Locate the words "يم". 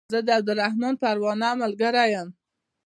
2.13-2.29